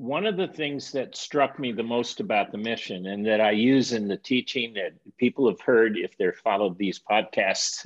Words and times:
one 0.00 0.24
of 0.24 0.38
the 0.38 0.48
things 0.48 0.92
that 0.92 1.14
struck 1.14 1.58
me 1.58 1.72
the 1.72 1.82
most 1.82 2.20
about 2.20 2.50
the 2.50 2.56
mission 2.56 3.04
and 3.04 3.26
that 3.26 3.38
I 3.38 3.50
use 3.50 3.92
in 3.92 4.08
the 4.08 4.16
teaching 4.16 4.72
that 4.72 4.92
people 5.18 5.46
have 5.46 5.60
heard, 5.60 5.98
if 5.98 6.16
they've 6.16 6.34
followed 6.34 6.78
these 6.78 6.98
podcasts, 6.98 7.84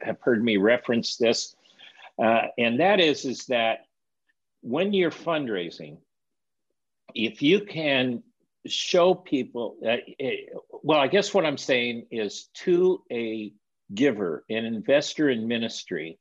have, 0.00 0.20
heard 0.20 0.44
me 0.44 0.58
reference 0.58 1.16
this. 1.16 1.56
Uh, 2.22 2.42
and 2.56 2.78
that 2.78 3.00
is, 3.00 3.24
is 3.24 3.46
that 3.46 3.86
when 4.60 4.92
you're 4.92 5.10
fundraising, 5.10 5.96
if 7.16 7.42
you 7.42 7.62
can 7.62 8.22
show 8.64 9.12
people, 9.12 9.76
uh, 9.84 9.96
well, 10.84 11.00
I 11.00 11.08
guess 11.08 11.34
what 11.34 11.44
I'm 11.44 11.58
saying 11.58 12.06
is 12.12 12.48
to 12.62 13.02
a 13.10 13.52
giver, 13.92 14.44
an 14.48 14.66
investor 14.66 15.28
in 15.30 15.48
ministry, 15.48 16.20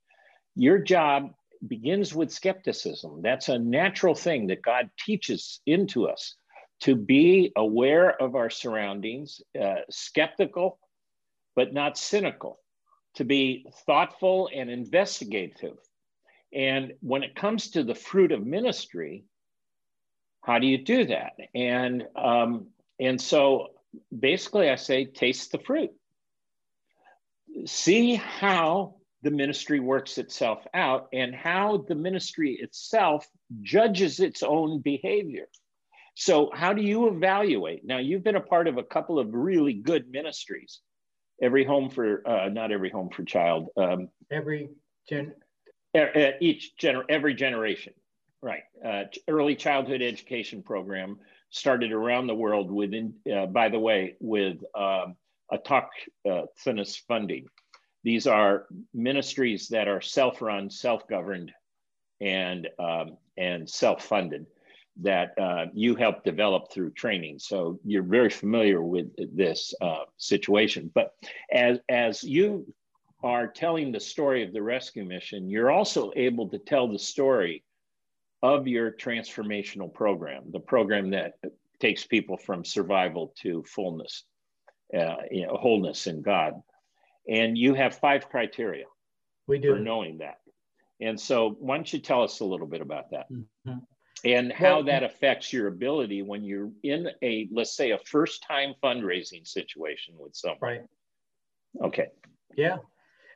your 0.56 0.80
job 0.80 1.36
begins 1.68 2.14
with 2.14 2.32
skepticism. 2.32 3.22
That's 3.22 3.50
a 3.50 3.60
natural 3.60 4.16
thing 4.16 4.48
that 4.48 4.62
God 4.62 4.90
teaches 5.00 5.62
into 5.66 6.08
us 6.08 6.36
to 6.82 6.96
be 6.96 7.52
aware 7.56 8.22
of 8.22 8.36
our 8.36 8.50
surroundings, 8.50 9.42
uh, 9.60 9.76
skeptical, 9.90 10.80
but 11.56 11.74
not 11.74 11.98
cynical, 11.98 12.60
to 13.16 13.24
be 13.24 13.66
thoughtful 13.86 14.50
and 14.54 14.70
investigative. 14.70 15.78
And 16.54 16.94
when 17.02 17.24
it 17.24 17.36
comes 17.36 17.72
to 17.72 17.84
the 17.84 17.96
fruit 17.96 18.32
of 18.32 18.46
ministry, 18.46 19.26
how 20.42 20.60
do 20.60 20.68
you 20.68 20.78
do 20.78 21.06
that? 21.06 21.34
And 21.54 22.06
um, 22.16 22.68
and 23.00 23.20
so 23.20 23.68
basically, 24.18 24.70
I 24.70 24.76
say, 24.76 25.06
taste 25.06 25.52
the 25.52 25.60
fruit. 25.60 25.92
See 27.66 28.16
how 28.16 28.96
the 29.22 29.32
ministry 29.32 29.80
works 29.80 30.18
itself 30.18 30.66
out 30.74 31.08
and 31.14 31.34
how 31.34 31.86
the 31.88 31.96
ministry 31.96 32.58
itself 32.62 33.28
judges 33.62 34.20
its 34.20 34.44
own 34.44 34.82
behavior. 34.82 35.48
So, 36.16 36.50
how 36.54 36.74
do 36.74 36.82
you 36.82 37.08
evaluate? 37.08 37.84
Now, 37.84 37.98
you've 37.98 38.24
been 38.24 38.38
a 38.38 38.42
part 38.42 38.68
of 38.68 38.78
a 38.78 38.84
couple 38.84 39.20
of 39.20 39.34
really 39.34 39.74
good 39.74 40.10
ministries. 40.10 40.80
Every 41.42 41.66
home 41.66 41.90
for, 41.90 42.26
uh, 42.28 42.48
not 42.50 42.72
every 42.72 42.90
home 42.90 43.10
for 43.10 43.24
child. 43.24 43.68
Um, 43.76 44.10
every 44.32 44.70
gen. 45.10 45.34
Each 46.40 46.74
gener, 46.80 47.04
every 47.10 47.34
generation, 47.34 47.94
right? 48.42 48.64
Uh, 48.86 49.04
early 49.28 49.56
childhood 49.56 50.02
education 50.02 50.62
program 50.62 51.20
started 51.50 51.92
around 51.92 52.28
the 52.28 52.36
world 52.36 52.72
within, 52.72 53.14
uh, 53.34 53.46
by 53.46 53.70
the 53.70 53.80
way, 53.80 54.16
with 54.20 54.58
um, 54.76 55.16
autochthonous 55.52 56.98
funding. 57.08 57.46
These 58.06 58.28
are 58.28 58.68
ministries 58.94 59.68
that 59.70 59.88
are 59.88 60.00
self-run, 60.00 60.70
self-governed, 60.70 61.52
and 62.22 62.70
um, 62.78 63.18
and 63.36 63.68
self-funded 63.68 64.46
that 65.02 65.30
uh, 65.38 65.66
you 65.74 65.96
help 65.96 66.24
develop 66.24 66.72
through 66.72 66.92
training. 66.92 67.40
So 67.40 67.80
you're 67.84 68.04
very 68.20 68.30
familiar 68.30 68.82
with 68.82 69.08
this 69.36 69.74
uh, 69.82 70.06
situation. 70.18 70.92
But 70.94 71.08
as 71.52 71.80
as 71.90 72.24
you 72.24 72.48
are 73.24 73.48
telling 73.48 73.92
the 73.92 74.00
story 74.00 74.44
of 74.44 74.54
the 74.54 74.62
rescue 74.62 75.04
mission, 75.04 75.50
you're 75.50 75.72
also 75.72 76.12
able 76.16 76.48
to 76.50 76.60
tell 76.60 76.88
the 76.88 77.00
story 77.00 77.64
of 78.44 78.68
your 78.68 78.92
transformational 78.92 79.92
program, 79.92 80.44
the 80.52 80.60
program 80.60 81.10
that 81.10 81.34
takes 81.80 82.06
people 82.06 82.38
from 82.38 82.64
survival 82.64 83.34
to 83.42 83.64
fullness, 83.64 84.26
uh, 84.94 85.16
you 85.32 85.48
know, 85.48 85.56
wholeness 85.58 86.06
in 86.06 86.22
God. 86.22 86.54
And 87.28 87.58
you 87.58 87.74
have 87.74 87.98
five 87.98 88.30
criteria 88.30 88.86
we 89.48 89.60
do. 89.60 89.74
for 89.74 89.80
knowing 89.80 90.20
that. 90.20 90.38
And 91.02 91.20
so, 91.20 91.56
why 91.60 91.76
don't 91.76 91.92
you 91.92 92.00
tell 92.00 92.24
us 92.24 92.40
a 92.40 92.46
little 92.46 92.68
bit 92.68 92.82
about 92.82 93.12
that 93.12 93.30
mm-hmm. 93.32 93.80
and 94.24 94.52
how 94.52 94.76
well, 94.76 94.84
that 94.86 95.04
affects 95.04 95.52
your 95.52 95.68
ability 95.68 96.22
when 96.22 96.44
you're 96.44 96.72
in 96.84 97.10
a, 97.22 97.50
let's 97.52 97.76
say, 97.76 97.92
a 97.92 97.98
first 97.98 98.44
time 98.44 98.74
fundraising 98.82 99.46
situation 99.46 100.16
with 100.18 100.36
someone? 100.36 100.60
Right. 100.62 100.82
Okay. 101.84 102.08
Yeah. 102.56 102.78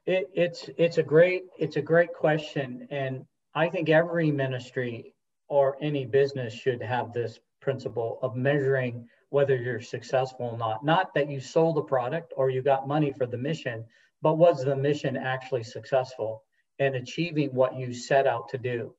It, 0.06 0.30
it's 0.34 0.70
it's 0.78 0.98
a 0.98 1.04
great 1.04 1.44
it's 1.58 1.76
a 1.76 1.82
great 1.82 2.14
question, 2.14 2.88
and 2.90 3.26
I 3.54 3.68
think 3.70 3.90
every 3.90 4.32
ministry 4.32 5.14
or 5.50 5.78
any 5.82 6.06
business 6.06 6.54
should 6.54 6.82
have 6.82 7.12
this 7.12 7.40
principle 7.62 8.20
of 8.22 8.36
measuring 8.36 9.08
whether 9.30 9.56
you're 9.56 9.82
successful 9.82 10.48
or 10.48 10.58
not. 10.58 10.84
Not 10.84 11.14
that 11.14 11.30
you 11.30 11.40
sold 11.40 11.78
a 11.78 11.82
product 11.82 12.34
or 12.36 12.50
you 12.50 12.62
got 12.62 12.88
money 12.88 13.14
for 13.14 13.26
the 13.26 13.38
mission, 13.38 13.86
but 14.22 14.38
was 14.38 14.64
the 14.64 14.76
mission 14.76 15.16
actually 15.16 15.64
successful 15.64 16.44
in 16.80 16.96
achieving 16.96 17.54
what 17.54 17.76
you 17.76 17.94
set 17.94 18.28
out 18.28 18.50
to 18.50 18.58
do? 18.58 18.94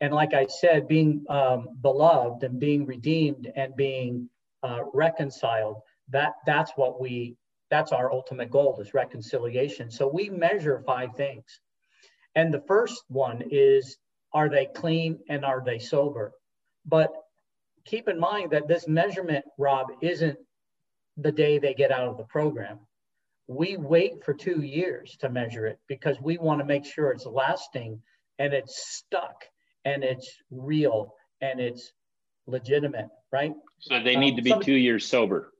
And 0.00 0.12
like 0.12 0.34
I 0.34 0.46
said, 0.46 0.88
being 0.88 1.24
um, 1.28 1.68
beloved 1.80 2.42
and 2.42 2.60
being 2.60 2.86
redeemed 2.86 3.50
and 3.56 3.74
being 3.76 4.28
uh, 4.62 4.80
reconciled, 4.92 5.80
that 6.08 6.34
that's 6.46 6.72
what 6.76 7.00
we 7.00 7.36
that's 7.70 7.92
our 7.92 8.12
ultimate 8.12 8.50
goal 8.50 8.78
is 8.80 8.94
reconciliation. 8.94 9.90
So 9.90 10.06
we 10.06 10.30
measure 10.30 10.82
five 10.86 11.16
things. 11.16 11.60
And 12.36 12.54
the 12.54 12.62
first 12.68 13.02
one 13.08 13.42
is 13.50 13.96
are 14.32 14.48
they 14.48 14.66
clean 14.66 15.18
and 15.28 15.44
are 15.44 15.62
they 15.64 15.78
sober? 15.78 16.32
But 16.84 17.12
keep 17.86 18.08
in 18.08 18.18
mind 18.18 18.50
that 18.50 18.68
this 18.68 18.86
measurement, 18.86 19.44
Rob, 19.56 19.86
isn't 20.02 20.38
the 21.16 21.32
day 21.32 21.58
they 21.58 21.72
get 21.72 21.92
out 21.92 22.08
of 22.08 22.18
the 22.18 22.24
program. 22.24 22.80
We 23.48 23.76
wait 23.76 24.24
for 24.24 24.34
two 24.34 24.62
years 24.62 25.16
to 25.20 25.30
measure 25.30 25.66
it 25.66 25.78
because 25.86 26.20
we 26.20 26.36
want 26.36 26.60
to 26.60 26.66
make 26.66 26.84
sure 26.84 27.12
it's 27.12 27.24
lasting 27.24 28.02
and 28.38 28.52
it's 28.52 28.86
stuck 28.96 29.44
and 29.84 30.02
it's 30.02 30.28
real 30.50 31.14
and 31.40 31.60
it's 31.60 31.92
legitimate, 32.46 33.08
right? 33.32 33.54
So 33.78 34.02
they 34.02 34.16
need 34.16 34.32
um, 34.32 34.36
to 34.36 34.42
be 34.42 34.64
two 34.64 34.74
years 34.74 35.06
sober. 35.06 35.52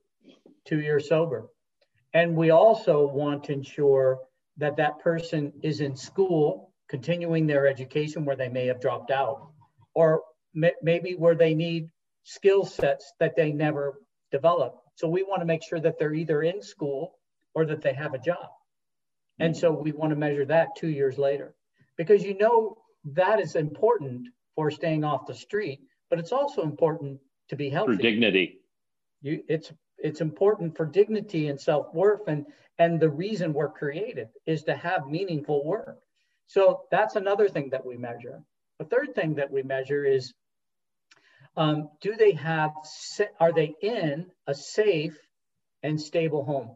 Two 0.65 0.81
years 0.81 1.07
sober. 1.07 1.47
And 2.13 2.35
we 2.35 2.49
also 2.49 3.07
want 3.07 3.45
to 3.45 3.53
ensure 3.53 4.19
that 4.57 4.75
that 4.77 4.99
person 4.99 5.53
is 5.63 5.79
in 5.79 5.95
school, 5.95 6.73
continuing 6.89 7.47
their 7.47 7.67
education 7.67 8.25
where 8.25 8.35
they 8.35 8.49
may 8.49 8.65
have 8.67 8.81
dropped 8.81 9.11
out, 9.11 9.49
or 9.93 10.23
may, 10.53 10.73
maybe 10.81 11.13
where 11.13 11.35
they 11.35 11.53
need 11.53 11.89
skill 12.27 12.65
sets 12.65 13.13
that 13.21 13.37
they 13.37 13.53
never 13.53 14.01
develop. 14.31 14.75
So 14.95 15.07
we 15.07 15.23
want 15.23 15.39
to 15.41 15.45
make 15.45 15.63
sure 15.63 15.79
that 15.79 15.97
they're 15.97 16.13
either 16.13 16.43
in 16.43 16.61
school 16.61 17.13
or 17.55 17.65
that 17.65 17.81
they 17.81 17.93
have 17.93 18.13
a 18.13 18.19
job. 18.19 18.49
And 19.39 19.55
mm. 19.55 19.57
so 19.57 19.71
we 19.71 19.93
want 19.93 20.09
to 20.09 20.17
measure 20.17 20.45
that 20.45 20.75
two 20.75 20.89
years 20.89 21.17
later 21.17 21.55
because 21.97 22.23
you 22.23 22.37
know 22.37 22.75
that 23.05 23.39
is 23.39 23.55
important 23.55 24.27
for 24.55 24.69
staying 24.69 25.05
off 25.05 25.25
the 25.25 25.33
street, 25.33 25.79
but 26.09 26.19
it's 26.19 26.33
also 26.33 26.63
important 26.63 27.19
to 27.49 27.55
be 27.55 27.69
healthy. 27.69 27.95
For 27.95 28.01
dignity. 28.01 28.59
You, 29.21 29.41
it's 29.47 29.71
it's 29.97 30.21
important 30.21 30.75
for 30.75 30.85
dignity 30.85 31.47
and 31.47 31.59
self-worth 31.59 32.27
and 32.27 32.45
and 32.77 32.99
the 32.99 33.09
reason 33.09 33.53
we're 33.53 33.71
created 33.71 34.27
is 34.45 34.63
to 34.63 34.75
have 34.75 35.07
meaningful 35.07 35.65
work. 35.65 35.97
So 36.45 36.81
that's 36.91 37.15
another 37.15 37.47
thing 37.47 37.69
that 37.71 37.85
we 37.85 37.97
measure. 37.97 38.43
The 38.79 38.85
third 38.85 39.15
thing 39.15 39.33
that 39.35 39.49
we 39.49 39.63
measure 39.63 40.05
is 40.05 40.33
um, 41.57 41.89
do 42.01 42.15
they 42.15 42.33
have, 42.33 42.71
are 43.39 43.51
they 43.51 43.73
in 43.81 44.27
a 44.45 44.53
safe 44.53 45.17
and 45.83 45.99
stable 45.99 46.45
home? 46.45 46.75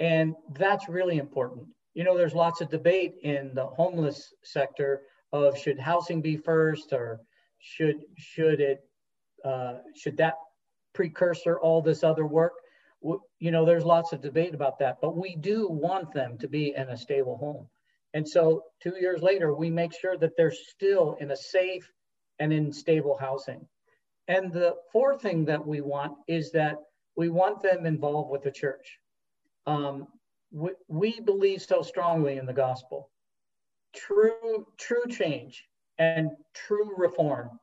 And 0.00 0.34
that's 0.54 0.88
really 0.88 1.18
important. 1.18 1.68
You 1.94 2.04
know, 2.04 2.16
there's 2.16 2.34
lots 2.34 2.60
of 2.60 2.70
debate 2.70 3.16
in 3.22 3.52
the 3.54 3.66
homeless 3.66 4.32
sector 4.42 5.02
of 5.32 5.58
should 5.58 5.78
housing 5.78 6.22
be 6.22 6.36
first 6.36 6.92
or 6.92 7.20
should 7.58 8.02
should 8.18 8.60
it 8.60 8.80
uh, 9.44 9.78
should 9.94 10.16
that 10.18 10.34
precursor 10.92 11.58
all 11.58 11.82
this 11.82 12.04
other 12.04 12.26
work? 12.26 12.52
You 13.38 13.50
know, 13.50 13.64
there's 13.64 13.84
lots 13.84 14.12
of 14.12 14.20
debate 14.20 14.54
about 14.54 14.78
that, 14.80 14.98
but 15.00 15.16
we 15.16 15.36
do 15.36 15.68
want 15.68 16.12
them 16.12 16.38
to 16.38 16.48
be 16.48 16.74
in 16.76 16.88
a 16.88 16.96
stable 16.96 17.36
home. 17.36 17.68
And 18.14 18.26
so 18.28 18.64
two 18.82 18.94
years 19.00 19.22
later, 19.22 19.54
we 19.54 19.70
make 19.70 19.92
sure 19.98 20.16
that 20.18 20.36
they're 20.36 20.52
still 20.52 21.16
in 21.20 21.30
a 21.30 21.36
safe 21.36 21.90
and 22.38 22.52
in 22.52 22.72
stable 22.72 23.16
housing. 23.18 23.66
And 24.28 24.52
the 24.52 24.76
fourth 24.92 25.22
thing 25.22 25.44
that 25.46 25.64
we 25.64 25.80
want 25.80 26.14
is 26.26 26.50
that 26.52 26.78
we 27.16 27.28
want 27.28 27.62
them 27.62 27.86
involved 27.86 28.30
with 28.30 28.42
the 28.42 28.50
church. 28.50 28.98
Um, 29.66 30.08
we, 30.50 30.70
we 30.88 31.20
believe 31.20 31.62
so 31.62 31.82
strongly 31.82 32.36
in 32.36 32.46
the 32.46 32.52
gospel. 32.52 33.10
True, 33.94 34.66
true 34.78 35.06
change 35.08 35.64
and 35.98 36.30
true 36.54 36.92
reform 36.96 37.58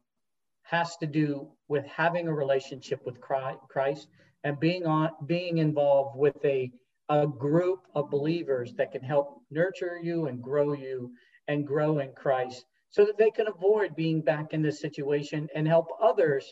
has 0.63 0.97
to 0.97 1.05
do 1.05 1.47
with 1.67 1.85
having 1.85 2.27
a 2.27 2.33
relationship 2.33 3.05
with 3.05 3.21
Christ 3.21 4.07
and 4.43 4.59
being 4.59 4.85
on 4.85 5.11
being 5.25 5.59
involved 5.59 6.17
with 6.17 6.43
a, 6.43 6.71
a 7.09 7.27
group 7.27 7.81
of 7.95 8.09
believers 8.09 8.73
that 8.75 8.91
can 8.91 9.01
help 9.01 9.41
nurture 9.51 9.99
you 10.01 10.27
and 10.27 10.41
grow 10.41 10.73
you 10.73 11.11
and 11.47 11.67
grow 11.67 11.99
in 11.99 12.11
Christ 12.13 12.65
so 12.93 13.05
that 13.05 13.17
they 13.17 13.31
can 13.31 13.47
avoid 13.47 13.95
being 13.95 14.21
back 14.21 14.53
in 14.53 14.61
this 14.61 14.79
situation 14.79 15.49
and 15.55 15.67
help 15.67 15.87
others 16.01 16.45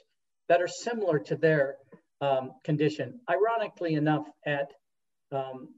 that 0.50 0.62
are 0.62 0.68
similar 0.68 1.20
to 1.20 1.36
their 1.36 1.76
um, 2.20 2.52
condition. 2.64 3.20
Ironically 3.30 3.94
enough, 3.94 4.26
at 4.46 4.72
um, 5.32 5.70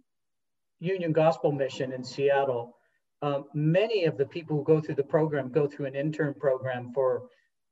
Union 0.80 1.12
Gospel 1.12 1.52
Mission 1.52 1.92
in 1.92 2.04
Seattle, 2.04 2.78
um, 3.22 3.46
many 3.54 4.06
of 4.06 4.18
the 4.18 4.26
people 4.26 4.58
who 4.58 4.64
go 4.64 4.80
through 4.80 4.96
the 4.96 5.04
program 5.04 5.50
go 5.50 5.68
through 5.68 5.86
an 5.88 5.96
intern 5.96 6.34
program 6.34 6.92
for 6.94 7.24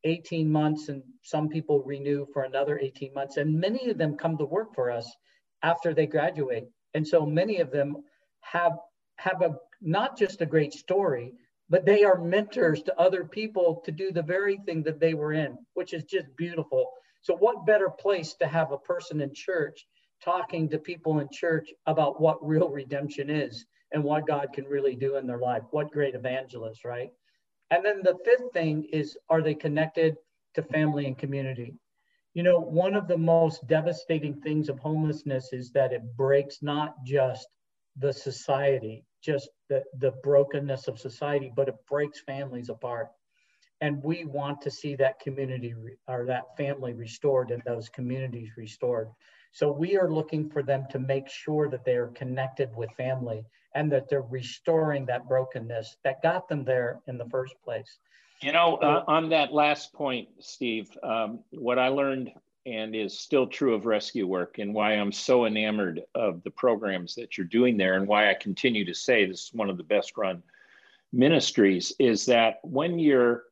18 0.04 0.52
months 0.52 0.90
and 0.90 1.02
some 1.24 1.48
people 1.48 1.84
renew 1.84 2.26
for 2.34 2.44
another 2.44 2.78
18 2.80 3.14
months 3.14 3.38
and 3.38 3.60
many 3.60 3.90
of 3.90 3.98
them 3.98 4.18
come 4.18 4.38
to 4.38 4.46
work 4.46 4.74
for 4.74 4.90
us 4.90 5.10
after 5.62 5.94
they 5.94 6.08
graduate 6.08 6.64
and 6.94 7.08
so 7.08 7.26
many 7.26 7.60
of 7.60 7.70
them 7.72 7.98
have 8.40 8.72
have 9.18 9.42
a 9.42 9.56
not 9.82 10.18
just 10.18 10.42
a 10.42 10.46
great 10.46 10.74
story 10.74 11.34
but 11.72 11.86
they 11.86 12.04
are 12.04 12.20
mentors 12.20 12.84
to 12.84 13.00
other 13.00 13.24
people 13.24 13.82
to 13.86 13.94
do 13.94 14.12
the 14.12 14.22
very 14.22 14.58
thing 14.66 14.84
that 14.84 15.00
they 15.00 15.14
were 15.14 15.32
in 15.32 15.58
which 15.74 15.94
is 15.94 16.04
just 16.04 16.28
beautiful. 16.36 16.92
So 17.22 17.36
what 17.38 17.66
better 17.66 17.90
place 17.90 18.34
to 18.36 18.48
have 18.48 18.72
a 18.72 18.78
person 18.78 19.22
in 19.22 19.34
church 19.34 19.88
talking 20.22 20.70
to 20.70 20.78
people 20.78 21.20
in 21.20 21.30
church 21.32 21.70
about 21.88 22.20
what 22.20 22.46
real 22.46 22.70
redemption 22.70 23.30
is 23.30 23.66
and 23.94 24.04
what 24.04 24.28
god 24.28 24.50
can 24.54 24.66
really 24.66 24.96
do 24.96 25.16
in 25.16 25.26
their 25.26 25.40
life? 25.40 25.64
What 25.72 25.92
great 25.92 26.14
evangelist 26.14 26.84
right? 26.84 27.10
And 27.70 27.86
then 27.86 28.02
the 28.04 28.18
fifth 28.26 28.52
thing 28.52 28.84
is 28.92 29.18
are 29.30 29.42
they 29.42 29.56
connected 29.56 30.18
to 30.56 30.64
family 30.64 31.06
and 31.06 31.18
community? 31.18 31.74
You 32.34 32.44
know, 32.44 32.60
one 32.60 32.96
of 32.96 33.08
the 33.08 33.18
most 33.18 33.66
devastating 33.68 34.42
things 34.42 34.68
of 34.68 34.78
homelessness 34.80 35.54
is 35.54 35.72
that 35.72 35.94
it 35.94 36.18
breaks 36.18 36.62
not 36.62 36.96
just 37.06 37.48
the 37.98 38.12
society, 38.12 39.06
just 39.22 39.50
the, 39.70 39.84
the 40.00 40.12
brokenness 40.24 40.88
of 40.88 41.00
society, 41.00 41.52
but 41.56 41.68
it 41.68 41.76
breaks 41.90 42.20
families 42.22 42.70
apart. 42.70 43.08
And 43.80 44.04
we 44.04 44.26
want 44.26 44.62
to 44.62 44.72
see 44.72 44.96
that 44.96 45.20
community 45.20 45.74
or 46.08 46.26
that 46.26 46.56
family 46.56 46.94
restored 46.94 47.52
and 47.52 47.64
those 47.66 47.90
communities 47.90 48.50
restored. 48.56 49.10
So 49.54 49.72
we 49.72 49.98
are 49.98 50.10
looking 50.10 50.50
for 50.50 50.64
them 50.64 50.86
to 50.92 51.00
make 51.00 51.28
sure 51.28 51.68
that 51.70 51.84
they 51.84 51.96
are 51.96 52.08
connected 52.10 52.76
with 52.76 52.92
family 52.92 53.44
and 53.76 53.92
that 53.92 54.10
they're 54.10 54.22
restoring 54.22 55.06
that 55.08 55.28
brokenness 55.28 55.98
that 56.04 56.22
got 56.22 56.48
them 56.48 56.64
there 56.64 57.00
in 57.08 57.18
the 57.18 57.26
first 57.26 57.56
place. 57.64 58.00
You 58.42 58.54
know, 58.54 58.78
uh, 58.78 59.04
on 59.08 59.30
that 59.30 59.54
last 59.54 59.94
point, 59.94 60.30
Steve, 60.40 60.90
um, 61.04 61.40
what 61.52 61.78
I 61.78 61.90
learned 61.90 62.32
and 62.66 62.96
is 62.96 63.20
still 63.20 63.48
true 63.48 63.74
of 63.74 63.86
rescue 63.86 64.28
work 64.28 64.60
and 64.60 64.74
why 64.74 64.94
I'm 64.94 65.12
so 65.12 65.46
enamored 65.46 66.02
of 66.14 66.44
the 66.44 66.52
programs 66.52 67.16
that 67.16 67.38
you're 67.38 67.48
doing 67.48 67.78
there 67.78 67.96
and 67.96 68.08
why 68.08 68.30
I 68.30 68.36
continue 68.36 68.86
to 68.86 68.94
say 68.94 69.26
this 69.26 69.46
is 69.46 69.54
one 69.54 69.70
of 69.70 69.78
the 69.78 69.84
best 69.84 70.18
run 70.18 70.44
ministries 71.12 71.92
is 72.00 72.26
that 72.28 72.60
when 72.64 73.00
you're 73.00 73.44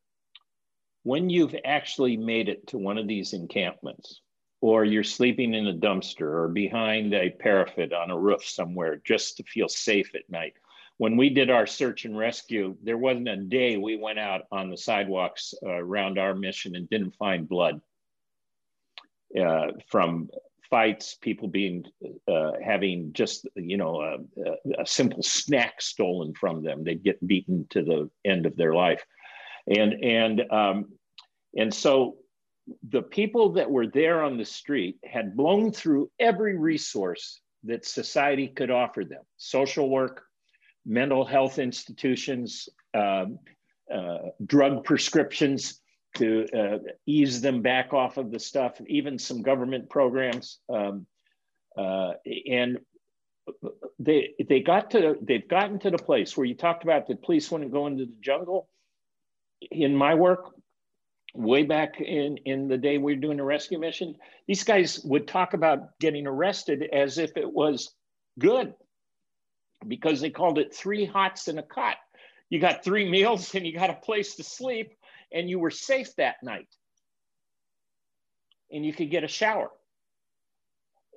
when 1.03 1.29
you've 1.29 1.56
actually 1.65 2.17
made 2.17 2.50
it 2.50 2.67
to 2.67 2.77
one 2.77 2.97
of 2.97 3.07
these 3.07 3.33
encampments 3.33 4.21
or 4.61 4.83
you're 4.83 5.03
sleeping 5.03 5.53
in 5.53 5.67
a 5.67 5.73
dumpster 5.73 6.21
or 6.21 6.47
behind 6.50 7.13
a 7.13 7.29
parapet 7.29 7.94
on 7.94 8.11
a 8.11 8.19
roof 8.19 8.45
somewhere 8.45 9.01
just 9.06 9.38
to 9.38 9.44
feel 9.44 9.69
safe 9.69 10.13
at 10.13 10.29
night. 10.29 10.53
When 10.97 11.15
we 11.15 11.29
did 11.29 11.50
our 11.50 11.65
search 11.65 12.03
and 12.03 12.17
rescue, 12.17 12.75
there 12.83 12.97
wasn't 12.97 13.29
a 13.29 13.38
day 13.38 13.77
we 13.77 13.95
went 13.95 14.19
out 14.19 14.41
on 14.51 14.69
the 14.69 14.77
sidewalks 14.77 15.53
uh, 15.65 15.69
around 15.69 16.19
our 16.19 16.35
mission 16.35 16.75
and 16.75 16.89
didn't 16.89 17.15
find 17.15 17.47
blood 17.47 17.79
uh, 19.38 19.68
from 19.88 20.30
fights, 20.70 21.16
people 21.16 21.48
being 21.48 21.84
uh, 22.28 22.52
having 22.64 23.12
just 23.14 23.48
you 23.56 23.78
know 23.78 24.02
a, 24.02 24.81
a, 24.81 24.86
simple 24.86 25.24
snack 25.24 25.81
stolen 25.81 26.34
from 26.34 26.64
them. 26.64 26.84
They'd 26.84 27.04
get 27.04 27.26
beaten 27.26 27.66
to 27.72 27.84
the 27.84 28.10
end 28.26 28.46
of 28.46 28.56
their 28.56 28.74
life, 28.74 29.04
and 29.68 29.94
and 30.04 30.52
um, 30.52 30.86
and 31.58 31.74
so 31.74 32.18
the 32.90 33.02
people 33.02 33.54
that 33.54 33.70
were 33.70 33.88
there 33.88 34.24
on 34.24 34.38
the 34.38 34.46
street 34.46 34.98
had 35.04 35.36
blown 35.36 35.72
through 35.72 36.12
every 36.20 36.58
resource 36.58 37.42
that 37.64 37.86
society 37.86 38.48
could 38.48 38.72
offer 38.72 39.04
them 39.04 39.24
social 39.38 39.90
work, 39.90 40.24
mental 40.86 41.26
health 41.26 41.60
institutions, 41.60 42.70
um, 42.94 43.40
uh, 43.94 44.18
drug 44.46 44.84
prescriptions 44.84 45.81
to 46.15 46.45
uh, 46.53 46.77
ease 47.06 47.41
them 47.41 47.61
back 47.61 47.94
off 47.94 48.17
of 48.17 48.31
the 48.31 48.39
stuff, 48.39 48.79
even 48.88 49.19
some 49.19 49.41
government 49.41 49.89
programs. 49.89 50.59
Um, 50.67 51.06
uh, 51.77 52.13
and 52.50 52.79
they 54.00 54.33
they 54.47 54.59
got 54.59 54.91
to 54.91 55.15
they've 55.21 55.47
gotten 55.47 55.79
to 55.79 55.89
the 55.89 55.97
place 55.97 56.35
where 56.35 56.45
you 56.45 56.56
talked 56.56 56.83
about 56.83 57.07
the 57.07 57.15
police 57.15 57.50
wouldn't 57.50 57.71
go 57.71 57.88
into 57.88 58.06
the 58.06 58.15
jungle. 58.21 58.69
In 59.71 59.95
my 59.95 60.13
work, 60.15 60.53
way 61.33 61.63
back 61.63 62.00
in, 62.00 62.38
in 62.45 62.67
the 62.67 62.77
day 62.77 62.97
we 62.97 63.13
were 63.13 63.21
doing 63.21 63.39
a 63.39 63.44
rescue 63.44 63.79
mission, 63.79 64.15
these 64.47 64.63
guys 64.63 65.00
would 65.03 65.27
talk 65.27 65.53
about 65.53 65.97
getting 66.00 66.27
arrested 66.27 66.83
as 66.94 67.17
if 67.17 67.35
it 67.35 67.51
was 67.51 67.94
good 68.38 68.73
because 69.88 70.21
they 70.21 70.29
called 70.29 70.59
it 70.59 70.73
three 70.73 71.06
hots 71.06 71.47
and 71.47 71.59
a 71.59 71.63
cot. 71.63 71.97
You 72.50 72.59
got 72.59 72.83
three 72.83 73.09
meals 73.09 73.53
and 73.53 73.65
you 73.65 73.73
got 73.73 73.89
a 73.89 73.95
place 73.95 74.35
to 74.35 74.44
sleep 74.44 74.94
and 75.31 75.50
you 75.50 75.60
were 75.60 75.72
safe 75.72 76.16
that 76.16 76.42
night. 76.44 76.68
And 78.72 78.86
you 78.86 78.94
could 78.94 79.10
get 79.10 79.24
a 79.24 79.28
shower 79.28 79.72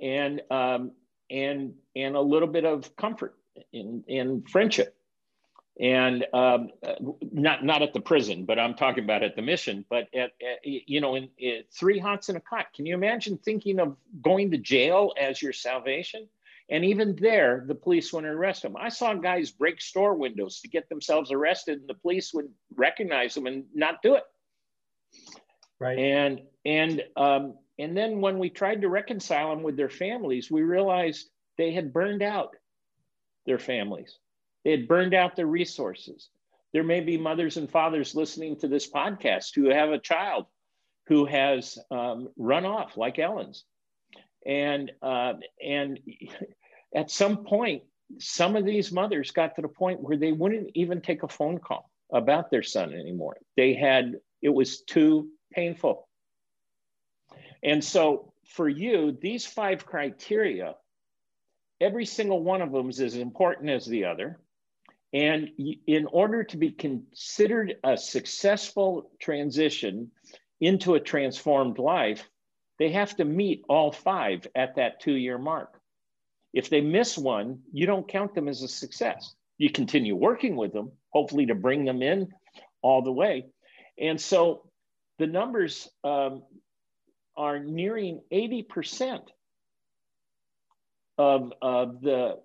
and, 0.00 0.40
um, 0.50 0.92
and, 1.30 1.74
and 1.94 2.16
a 2.16 2.20
little 2.20 2.48
bit 2.48 2.64
of 2.64 2.96
comfort 2.96 3.34
in, 3.72 4.04
in 4.08 4.42
friendship 4.42 4.96
and 5.80 6.26
um, 6.34 6.70
not 7.32 7.64
not 7.64 7.82
at 7.82 7.94
the 7.94 8.00
prison, 8.00 8.44
but 8.44 8.58
I'm 8.58 8.74
talking 8.74 9.04
about 9.04 9.22
at 9.22 9.36
the 9.36 9.42
mission. 9.42 9.84
But 9.88 10.08
at, 10.14 10.32
at 10.40 10.64
you 10.64 11.00
know, 11.00 11.14
in, 11.14 11.28
in, 11.38 11.62
three 11.72 11.98
hots 11.98 12.28
in 12.28 12.36
a 12.36 12.40
cot. 12.40 12.66
Can 12.74 12.84
you 12.84 12.94
imagine 12.94 13.38
thinking 13.38 13.80
of 13.80 13.96
going 14.20 14.50
to 14.50 14.58
jail 14.58 15.12
as 15.18 15.40
your 15.40 15.52
salvation? 15.52 16.28
And 16.70 16.84
even 16.84 17.16
there, 17.16 17.64
the 17.66 17.74
police 17.74 18.12
wouldn't 18.12 18.32
arrest 18.32 18.62
them. 18.62 18.76
I 18.76 18.88
saw 18.88 19.14
guys 19.14 19.50
break 19.50 19.80
store 19.80 20.14
windows 20.14 20.60
to 20.60 20.68
get 20.68 20.88
themselves 20.88 21.32
arrested, 21.32 21.80
and 21.80 21.88
the 21.88 21.94
police 21.94 22.32
would 22.32 22.48
recognize 22.74 23.34
them 23.34 23.46
and 23.46 23.64
not 23.74 24.02
do 24.02 24.14
it. 24.14 24.24
Right. 25.78 25.98
And 25.98 26.42
and 26.64 27.02
um, 27.16 27.58
and 27.78 27.96
then 27.96 28.20
when 28.20 28.38
we 28.38 28.48
tried 28.48 28.82
to 28.82 28.88
reconcile 28.88 29.50
them 29.50 29.62
with 29.62 29.76
their 29.76 29.90
families, 29.90 30.50
we 30.50 30.62
realized 30.62 31.28
they 31.58 31.72
had 31.72 31.92
burned 31.92 32.22
out 32.22 32.56
their 33.44 33.58
families 33.58 34.18
they 34.64 34.70
had 34.70 34.88
burned 34.88 35.14
out 35.14 35.36
their 35.36 35.46
resources. 35.46 36.28
There 36.72 36.84
may 36.84 37.00
be 37.00 37.18
mothers 37.18 37.56
and 37.56 37.70
fathers 37.70 38.14
listening 38.14 38.56
to 38.60 38.68
this 38.68 38.90
podcast 38.90 39.54
who 39.54 39.68
have 39.68 39.90
a 39.90 39.98
child 39.98 40.46
who 41.06 41.26
has 41.26 41.78
um, 41.90 42.28
run 42.36 42.64
off, 42.64 42.96
like 42.96 43.18
Ellen's, 43.18 43.64
and 44.46 44.92
uh, 45.02 45.34
and 45.64 46.00
at 46.94 47.10
some 47.10 47.44
point, 47.44 47.82
some 48.18 48.56
of 48.56 48.64
these 48.64 48.92
mothers 48.92 49.30
got 49.30 49.56
to 49.56 49.62
the 49.62 49.68
point 49.68 50.00
where 50.00 50.16
they 50.16 50.32
wouldn't 50.32 50.70
even 50.74 51.00
take 51.00 51.22
a 51.22 51.28
phone 51.28 51.58
call 51.58 51.90
about 52.12 52.50
their 52.50 52.62
son 52.62 52.92
anymore. 52.92 53.36
They 53.56 53.74
had 53.74 54.16
it 54.40 54.50
was 54.50 54.82
too 54.82 55.30
painful, 55.52 56.08
and 57.62 57.82
so 57.82 58.32
for 58.46 58.68
you, 58.68 59.16
these 59.20 59.46
five 59.46 59.86
criteria 59.86 60.74
every 61.82 62.06
single 62.06 62.42
one 62.42 62.62
of 62.62 62.70
them 62.70 62.88
is 62.88 63.00
as 63.00 63.16
important 63.16 63.68
as 63.68 63.84
the 63.84 64.04
other. 64.04 64.38
And 65.12 65.50
in 65.86 66.06
order 66.06 66.44
to 66.44 66.56
be 66.56 66.70
considered 66.70 67.74
a 67.84 67.98
successful 67.98 69.10
transition 69.20 70.10
into 70.60 70.94
a 70.94 71.00
transformed 71.00 71.78
life, 71.78 72.30
they 72.78 72.90
have 72.90 73.16
to 73.16 73.24
meet 73.24 73.64
all 73.68 73.92
five 73.92 74.46
at 74.54 74.76
that 74.76 75.00
two 75.00 75.14
year 75.14 75.38
mark. 75.38 75.78
If 76.52 76.68
they 76.68 76.80
miss 76.80 77.16
one, 77.16 77.60
you 77.72 77.86
don't 77.86 78.08
count 78.08 78.34
them 78.34 78.48
as 78.48 78.62
a 78.62 78.68
success. 78.68 79.34
You 79.58 79.70
continue 79.70 80.16
working 80.16 80.56
with 80.56 80.72
them, 80.72 80.92
hopefully 81.10 81.46
to 81.46 81.54
bring 81.54 81.84
them 81.84 82.02
in 82.02 82.28
all 82.82 83.02
the 83.02 83.12
way. 83.12 83.46
And 83.98 84.20
so 84.20 84.68
the 85.18 85.26
numbers 85.26 85.88
um, 86.04 86.42
are 87.36 87.58
nearing 87.58 88.20
80% 88.32 89.20
of, 91.18 91.52
of 91.62 92.00
the 92.00 92.38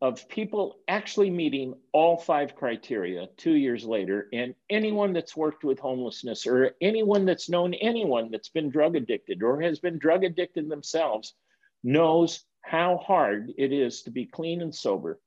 of 0.00 0.28
people 0.28 0.78
actually 0.88 1.30
meeting 1.30 1.74
all 1.92 2.16
five 2.16 2.54
criteria 2.54 3.28
two 3.36 3.54
years 3.54 3.84
later. 3.84 4.28
And 4.32 4.54
anyone 4.70 5.12
that's 5.12 5.36
worked 5.36 5.64
with 5.64 5.78
homelessness 5.78 6.46
or 6.46 6.72
anyone 6.80 7.24
that's 7.24 7.48
known 7.48 7.74
anyone 7.74 8.30
that's 8.30 8.48
been 8.48 8.70
drug 8.70 8.96
addicted 8.96 9.42
or 9.42 9.60
has 9.60 9.78
been 9.78 9.98
drug 9.98 10.24
addicted 10.24 10.68
themselves 10.68 11.34
knows 11.82 12.44
how 12.62 12.96
hard 12.98 13.52
it 13.58 13.72
is 13.72 14.02
to 14.02 14.10
be 14.10 14.24
clean 14.24 14.62
and 14.62 14.74
sober, 14.74 15.20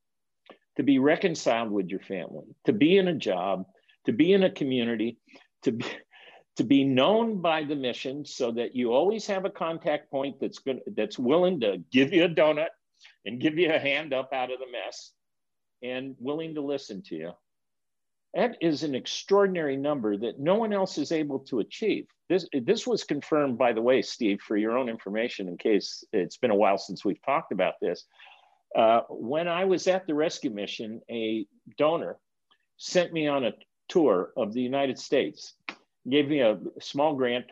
to 0.75 0.83
be 0.83 0.99
reconciled 0.99 1.71
with 1.71 1.87
your 1.89 1.99
family, 1.99 2.45
to 2.65 2.73
be 2.73 2.97
in 2.97 3.07
a 3.07 3.13
job, 3.13 3.65
to 4.05 4.11
be 4.11 4.33
in 4.33 4.43
a 4.43 4.49
community, 4.49 5.17
to 5.63 5.71
be, 5.71 5.85
to 6.57 6.63
be 6.63 6.83
known 6.83 7.39
by 7.39 7.63
the 7.63 7.75
mission 7.75 8.25
so 8.25 8.51
that 8.51 8.75
you 8.75 8.91
always 8.91 9.27
have 9.27 9.45
a 9.45 9.49
contact 9.49 10.09
point 10.09 10.39
that's 10.41 10.59
good 10.59 10.81
that's 10.95 11.19
willing 11.19 11.59
to 11.59 11.77
give 11.91 12.13
you 12.13 12.23
a 12.23 12.29
donut 12.29 12.69
and 13.25 13.41
give 13.41 13.57
you 13.57 13.71
a 13.71 13.79
hand 13.79 14.13
up 14.13 14.33
out 14.33 14.51
of 14.51 14.59
the 14.59 14.71
mess 14.71 15.11
and 15.83 16.15
willing 16.19 16.55
to 16.55 16.61
listen 16.61 17.01
to 17.03 17.15
you. 17.15 17.31
That 18.33 18.57
is 18.61 18.83
an 18.83 18.93
extraordinary 18.93 19.77
number 19.77 20.17
that 20.17 20.39
no 20.39 20.55
one 20.55 20.73
else 20.73 20.97
is 20.97 21.11
able 21.11 21.39
to 21.39 21.59
achieve. 21.59 22.07
This, 22.29 22.47
this 22.53 22.85
was 22.85 23.03
confirmed, 23.03 23.57
by 23.57 23.73
the 23.73 23.81
way, 23.81 24.01
Steve, 24.01 24.41
for 24.41 24.57
your 24.57 24.77
own 24.77 24.89
information, 24.89 25.47
in 25.47 25.57
case 25.57 26.03
it's 26.11 26.37
been 26.37 26.51
a 26.51 26.55
while 26.55 26.77
since 26.77 27.05
we've 27.05 27.21
talked 27.23 27.51
about 27.51 27.75
this. 27.81 28.05
Uh, 28.75 29.01
when 29.09 29.47
I 29.47 29.65
was 29.65 29.87
at 29.87 30.05
the 30.05 30.13
rescue 30.13 30.51
mission, 30.51 31.01
a 31.09 31.47
donor 31.77 32.17
sent 32.77 33.13
me 33.13 33.27
on 33.27 33.45
a 33.45 33.53
tour 33.87 34.31
of 34.35 34.53
the 34.53 34.61
United 34.61 34.99
States. 34.99 35.53
gave 36.09 36.27
me 36.27 36.41
a 36.41 36.59
small 36.79 37.15
grant 37.15 37.45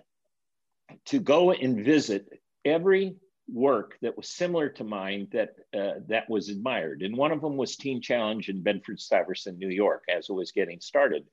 to 1.05 1.19
go 1.19 1.51
and 1.51 1.84
visit 1.84 2.27
every 2.63 3.15
work 3.48 3.98
that 4.02 4.18
was 4.18 4.30
similar 4.30 4.70
to 4.70 4.84
mine 4.84 5.28
that 5.32 5.56
uh, 5.78 6.00
that 6.08 6.30
was 6.30 6.50
admired. 6.50 7.02
And 7.02 7.16
one 7.16 7.32
of 7.32 7.42
them 7.42 7.58
was 7.58 7.75
Teen 7.75 8.02
Challenge 8.02 8.50
in 8.50 8.64
Bedford 8.64 9.00
Stuyvesant, 9.00 9.58
New 9.58 9.70
York, 9.70 10.04
as 10.10 10.30
it 10.30 10.34
was 10.34 10.52
getting 10.52 10.80
started. 10.82 11.25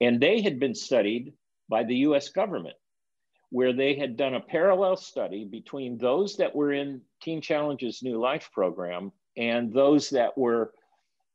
And 0.00 0.20
they 0.20 0.40
had 0.40 0.58
been 0.58 0.74
studied 0.74 1.34
by 1.68 1.84
the 1.84 1.96
US 1.96 2.28
government, 2.28 2.76
where 3.50 3.72
they 3.72 3.94
had 3.94 4.16
done 4.16 4.34
a 4.34 4.40
parallel 4.40 4.96
study 4.96 5.44
between 5.44 5.98
those 5.98 6.36
that 6.36 6.54
were 6.54 6.72
in 6.72 7.00
Teen 7.22 7.40
Challenge's 7.40 8.02
New 8.02 8.18
Life 8.18 8.50
program 8.52 9.12
and 9.36 9.72
those 9.72 10.10
that 10.10 10.36
were 10.36 10.72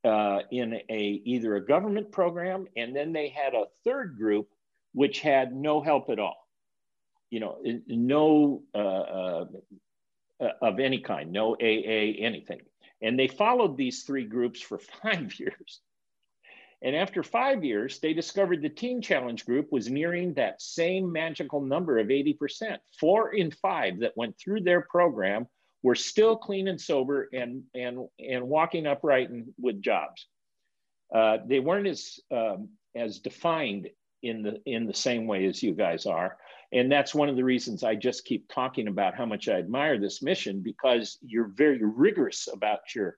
uh, 0.03 0.39
in 0.51 0.81
a 0.89 1.21
either 1.25 1.55
a 1.55 1.65
government 1.65 2.11
program, 2.11 2.67
and 2.77 2.95
then 2.95 3.11
they 3.11 3.29
had 3.29 3.55
a 3.55 3.65
third 3.83 4.17
group 4.17 4.47
which 4.93 5.19
had 5.19 5.53
no 5.53 5.81
help 5.81 6.09
at 6.09 6.19
all. 6.19 6.37
You 7.31 7.39
know, 7.39 7.57
no 7.87 8.63
uh, 8.73 8.77
uh, 8.77 9.45
of 10.39 10.79
any 10.79 10.99
kind, 10.99 11.31
no 11.31 11.53
AA, 11.53 12.15
anything. 12.19 12.61
And 13.01 13.19
they 13.19 13.27
followed 13.27 13.77
these 13.77 14.03
three 14.03 14.25
groups 14.25 14.61
for 14.61 14.79
five 15.03 15.37
years. 15.39 15.81
And 16.81 16.95
after 16.95 17.23
five 17.23 17.63
years, 17.63 17.99
they 17.99 18.13
discovered 18.13 18.61
the 18.61 18.69
Teen 18.69 19.01
Challenge 19.01 19.45
group 19.45 19.71
was 19.71 19.89
nearing 19.89 20.33
that 20.33 20.61
same 20.61 21.11
magical 21.11 21.61
number 21.61 21.97
of 21.97 22.07
80%. 22.07 22.77
Four 22.99 23.33
in 23.33 23.49
five 23.51 23.99
that 24.01 24.15
went 24.15 24.37
through 24.37 24.61
their 24.61 24.81
program 24.81 25.47
were 25.83 25.95
still 25.95 26.35
clean 26.35 26.67
and 26.67 26.79
sober 26.79 27.29
and, 27.33 27.63
and, 27.73 28.07
and 28.19 28.47
walking 28.47 28.85
upright 28.85 29.29
and 29.29 29.47
with 29.59 29.81
jobs. 29.81 30.27
Uh, 31.13 31.37
they 31.45 31.59
weren't 31.59 31.87
as, 31.87 32.19
um, 32.31 32.69
as 32.95 33.19
defined 33.19 33.89
in 34.25 34.41
the, 34.41 34.61
in 34.65 34.85
the 34.85 34.93
same 34.93 35.27
way 35.27 35.45
as 35.45 35.61
you 35.61 35.73
guys 35.73 36.05
are. 36.05 36.37
And 36.71 36.91
that's 36.91 37.15
one 37.15 37.29
of 37.29 37.35
the 37.35 37.43
reasons 37.43 37.83
I 37.83 37.95
just 37.95 38.25
keep 38.25 38.49
talking 38.49 38.87
about 38.87 39.15
how 39.15 39.25
much 39.25 39.47
I 39.47 39.59
admire 39.59 39.99
this 39.99 40.21
mission 40.21 40.61
because 40.61 41.17
you're 41.21 41.47
very 41.47 41.79
rigorous 41.81 42.47
about 42.51 42.79
your 42.95 43.17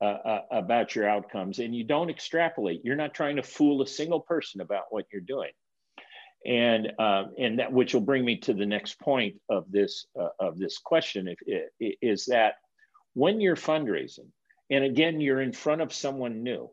uh, 0.00 0.04
uh, 0.04 0.40
about 0.50 0.96
your 0.96 1.08
outcomes 1.08 1.60
and 1.60 1.72
you 1.72 1.84
don't 1.84 2.10
extrapolate. 2.10 2.80
You're 2.82 2.96
not 2.96 3.14
trying 3.14 3.36
to 3.36 3.42
fool 3.42 3.82
a 3.82 3.86
single 3.86 4.18
person 4.18 4.60
about 4.60 4.86
what 4.90 5.04
you're 5.12 5.20
doing 5.20 5.52
and 6.44 6.92
uh, 6.98 7.24
and 7.38 7.58
that 7.58 7.72
which 7.72 7.94
will 7.94 8.00
bring 8.00 8.24
me 8.24 8.36
to 8.38 8.52
the 8.52 8.66
next 8.66 8.98
point 8.98 9.36
of 9.48 9.70
this 9.70 10.06
uh, 10.20 10.28
of 10.40 10.58
this 10.58 10.78
question 10.78 11.28
if, 11.46 11.68
is 12.00 12.26
that 12.26 12.54
when 13.14 13.40
you're 13.40 13.56
fundraising 13.56 14.28
and 14.70 14.84
again 14.84 15.20
you're 15.20 15.40
in 15.40 15.52
front 15.52 15.80
of 15.80 15.92
someone 15.92 16.42
new 16.42 16.68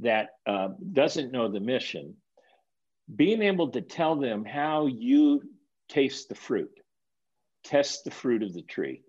that 0.00 0.30
uh, 0.46 0.68
doesn't 0.92 1.32
know 1.32 1.48
the 1.48 1.60
mission 1.60 2.16
being 3.14 3.42
able 3.42 3.68
to 3.68 3.80
tell 3.80 4.16
them 4.16 4.44
how 4.44 4.86
you 4.86 5.42
taste 5.88 6.28
the 6.28 6.34
fruit 6.34 6.70
test 7.64 8.04
the 8.04 8.10
fruit 8.10 8.42
of 8.42 8.52
the 8.54 8.62
tree 8.62 9.02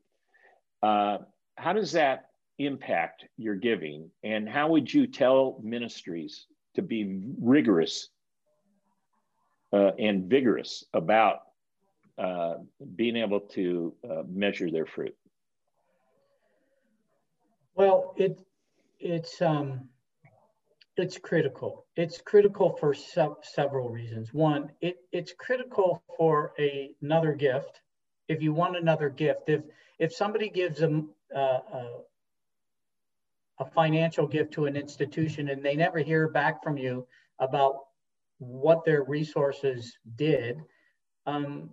uh, 0.81 1.17
how 1.55 1.73
does 1.73 1.91
that 1.91 2.25
impact 2.59 3.25
your 3.37 3.55
giving 3.55 4.09
and 4.23 4.47
how 4.47 4.69
would 4.69 4.93
you 4.93 5.07
tell 5.07 5.59
ministries 5.63 6.45
to 6.75 6.81
be 6.81 7.21
rigorous 7.39 8.09
uh, 9.73 9.91
and 9.97 10.29
vigorous 10.29 10.83
about 10.93 11.39
uh, 12.17 12.55
being 12.95 13.15
able 13.15 13.39
to 13.39 13.93
uh, 14.09 14.23
measure 14.27 14.69
their 14.69 14.85
fruit? 14.85 15.15
Well, 17.75 18.13
it 18.17 18.39
it's 18.99 19.41
um, 19.41 19.89
it's 20.97 21.17
critical. 21.17 21.85
It's 21.95 22.21
critical 22.21 22.75
for 22.79 22.93
se- 22.93 23.41
several 23.41 23.89
reasons. 23.89 24.33
One, 24.33 24.71
it, 24.81 24.97
it's 25.11 25.33
critical 25.33 26.03
for 26.17 26.53
a, 26.59 26.95
another 27.01 27.33
gift. 27.33 27.81
If 28.27 28.41
you 28.41 28.53
want 28.53 28.77
another 28.77 29.09
gift, 29.09 29.49
if 29.49 29.61
if 29.99 30.13
somebody 30.13 30.49
gives 30.49 30.79
them 30.79 31.09
uh, 31.35 31.59
a, 31.73 31.99
a 33.59 33.65
financial 33.65 34.27
gift 34.27 34.53
to 34.53 34.65
an 34.65 34.75
institution 34.75 35.49
and 35.49 35.63
they 35.63 35.75
never 35.75 35.99
hear 35.99 36.27
back 36.27 36.63
from 36.63 36.77
you 36.77 37.07
about 37.39 37.75
what 38.39 38.83
their 38.85 39.03
resources 39.03 39.97
did, 40.15 40.61
um, 41.25 41.69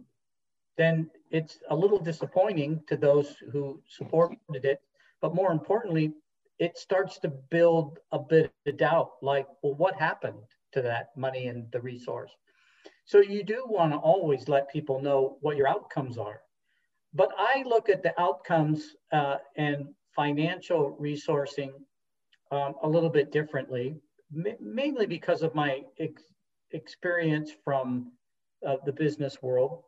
then 0.77 1.11
it's 1.31 1.59
a 1.71 1.77
little 1.77 1.99
disappointing 1.99 2.83
to 2.89 2.97
those 2.97 3.37
who 3.53 3.81
supported 3.89 4.39
it. 4.65 4.81
But 5.21 5.35
more 5.35 5.53
importantly, 5.53 6.13
it 6.61 6.77
starts 6.77 7.19
to 7.19 7.29
build 7.51 7.99
a 8.13 8.19
bit 8.19 8.53
of 8.67 8.77
doubt 8.77 9.13
like, 9.23 9.47
well, 9.63 9.75
what 9.75 9.99
happened 9.99 10.45
to 10.73 10.83
that 10.83 11.09
money 11.17 11.49
and 11.49 11.65
the 11.73 11.81
resource? 11.81 12.31
So 13.07 13.19
you 13.21 13.43
do 13.43 13.65
want 13.67 13.93
to 13.93 13.99
always 13.99 14.47
let 14.49 14.71
people 14.71 15.01
know 15.01 15.39
what 15.41 15.57
your 15.57 15.67
outcomes 15.67 16.19
are. 16.19 16.41
But 17.15 17.31
I 17.39 17.65
look 17.67 17.89
at 17.89 18.03
the 18.03 18.19
outcomes 18.21 18.95
uh, 19.11 19.39
and 19.57 19.87
financial 20.15 20.97
resourcing 21.01 21.71
um, 22.53 22.75
a 22.83 22.89
little 22.89 23.11
bit 23.11 23.33
differently, 23.33 23.97
mainly 24.61 25.07
because 25.07 25.43
of 25.43 25.55
my 25.55 25.81
ex 25.99 26.23
experience 26.73 27.51
from 27.65 28.13
uh, 28.67 28.77
the 28.85 28.93
business 28.93 29.43
world. 29.43 29.83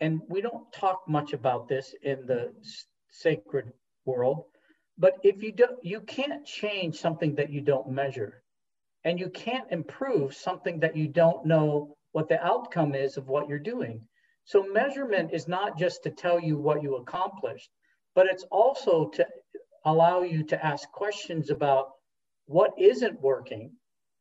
And 0.00 0.20
we 0.28 0.40
don't 0.40 0.70
talk 0.72 1.02
much 1.08 1.32
about 1.32 1.68
this 1.68 1.94
in 2.02 2.26
the 2.26 2.52
sacred 3.10 3.72
world, 4.04 4.44
but 5.02 5.18
if 5.24 5.42
you 5.42 5.50
don't, 5.50 5.84
you 5.84 6.00
can't 6.02 6.46
change 6.46 7.00
something 7.00 7.34
that 7.34 7.50
you 7.50 7.60
don't 7.60 7.90
measure. 7.90 8.44
And 9.02 9.18
you 9.18 9.30
can't 9.30 9.72
improve 9.72 10.32
something 10.32 10.78
that 10.78 10.96
you 10.96 11.08
don't 11.08 11.44
know 11.44 11.96
what 12.12 12.28
the 12.28 12.40
outcome 12.40 12.94
is 12.94 13.16
of 13.16 13.26
what 13.26 13.48
you're 13.48 13.58
doing. 13.58 14.06
So 14.44 14.62
measurement 14.62 15.32
is 15.32 15.48
not 15.48 15.76
just 15.76 16.04
to 16.04 16.10
tell 16.10 16.38
you 16.38 16.56
what 16.56 16.84
you 16.84 16.94
accomplished, 16.94 17.68
but 18.14 18.28
it's 18.28 18.44
also 18.44 19.08
to 19.14 19.26
allow 19.84 20.22
you 20.22 20.44
to 20.44 20.64
ask 20.64 20.88
questions 20.92 21.50
about 21.50 21.94
what 22.46 22.70
isn't 22.78 23.20
working 23.20 23.72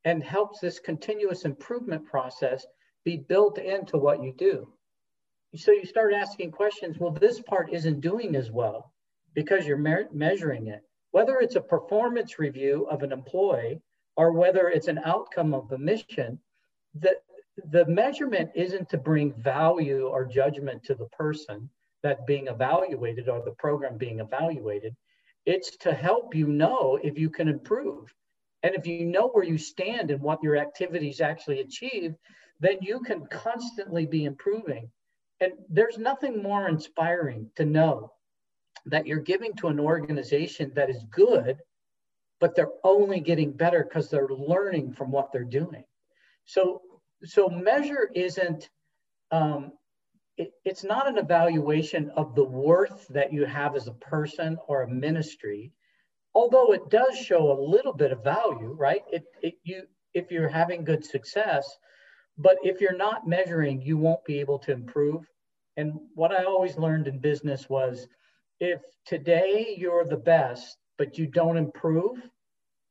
and 0.03 0.23
helps 0.23 0.61
this 0.61 0.79
continuous 0.79 1.45
improvement 1.45 2.07
process 2.07 2.65
be 3.05 3.17
built 3.17 3.59
into 3.59 3.99
what 3.99 4.23
you 4.23 4.33
do. 4.35 4.73
So 5.55 5.73
you 5.73 5.85
start 5.85 6.15
asking 6.15 6.49
questions, 6.49 6.97
well, 6.97 7.11
this 7.11 7.39
part 7.39 7.71
isn't 7.71 8.01
doing 8.01 8.35
as 8.35 8.49
well 8.49 8.91
because 9.33 9.65
you're 9.65 9.77
me 9.77 9.95
measuring 10.11 10.67
it. 10.67 10.83
Whether 11.11 11.39
it's 11.39 11.55
a 11.55 11.61
performance 11.61 12.39
review 12.39 12.87
of 12.89 13.03
an 13.03 13.11
employee 13.11 13.81
or 14.15 14.31
whether 14.31 14.69
it's 14.69 14.87
an 14.87 14.99
outcome 15.05 15.53
of 15.53 15.69
the 15.69 15.77
mission, 15.77 16.39
the, 16.95 17.17
the 17.71 17.85
measurement 17.85 18.51
isn't 18.55 18.89
to 18.89 18.97
bring 18.97 19.33
value 19.33 20.07
or 20.07 20.25
judgment 20.25 20.83
to 20.83 20.95
the 20.95 21.07
person 21.07 21.69
that 22.03 22.25
being 22.25 22.47
evaluated 22.47 23.29
or 23.29 23.41
the 23.43 23.51
program 23.51 23.97
being 23.97 24.19
evaluated. 24.19 24.95
It's 25.45 25.75
to 25.77 25.93
help 25.93 26.35
you 26.35 26.47
know 26.47 26.99
if 27.03 27.17
you 27.17 27.29
can 27.29 27.47
improve. 27.47 28.13
And 28.63 28.75
if 28.75 28.85
you 28.85 29.05
know 29.05 29.29
where 29.29 29.43
you 29.43 29.57
stand 29.57 30.11
and 30.11 30.21
what 30.21 30.43
your 30.43 30.57
activities 30.57 31.19
actually 31.19 31.61
achieve, 31.61 32.15
then 32.59 32.77
you 32.81 32.99
can 32.99 33.25
constantly 33.27 34.05
be 34.05 34.25
improving. 34.25 34.89
And 35.39 35.53
there's 35.67 35.97
nothing 35.97 36.43
more 36.43 36.67
inspiring 36.67 37.49
to 37.55 37.65
know 37.65 38.13
that 38.85 39.07
you're 39.07 39.19
giving 39.19 39.53
to 39.55 39.67
an 39.67 39.79
organization 39.79 40.71
that 40.75 40.89
is 40.89 41.03
good, 41.11 41.57
but 42.39 42.55
they're 42.55 42.71
only 42.83 43.19
getting 43.19 43.51
better 43.51 43.83
because 43.83 44.09
they're 44.09 44.27
learning 44.29 44.93
from 44.93 45.11
what 45.11 45.31
they're 45.31 45.43
doing. 45.43 45.83
So, 46.45 46.81
so 47.23 47.49
measure 47.49 48.09
isn't, 48.15 48.69
um, 49.31 49.73
it, 50.37 50.51
it's 50.65 50.83
not 50.83 51.07
an 51.07 51.17
evaluation 51.17 52.09
of 52.15 52.35
the 52.35 52.43
worth 52.43 53.07
that 53.09 53.31
you 53.31 53.45
have 53.45 53.75
as 53.75 53.87
a 53.87 53.93
person 53.93 54.57
or 54.67 54.83
a 54.83 54.89
ministry 54.89 55.71
although 56.33 56.73
it 56.73 56.89
does 56.89 57.17
show 57.17 57.51
a 57.51 57.61
little 57.61 57.93
bit 57.93 58.11
of 58.11 58.23
value, 58.23 58.73
right? 58.77 59.01
It, 59.11 59.23
it 59.41 59.55
you 59.63 59.83
if 60.13 60.31
you're 60.31 60.49
having 60.49 60.83
good 60.83 61.05
success, 61.05 61.77
but 62.37 62.57
if 62.63 62.81
you're 62.81 62.97
not 62.97 63.27
measuring, 63.27 63.81
you 63.81 63.97
won't 63.97 64.23
be 64.25 64.39
able 64.39 64.59
to 64.59 64.71
improve. 64.71 65.25
And 65.77 65.93
what 66.15 66.33
I 66.33 66.43
always 66.43 66.77
learned 66.77 67.07
in 67.07 67.19
business 67.19 67.69
was 67.69 68.07
if 68.61 68.79
today 69.07 69.75
you're 69.77 70.05
the 70.05 70.15
best, 70.15 70.77
but 70.99 71.17
you 71.17 71.25
don't 71.25 71.57
improve, 71.57 72.21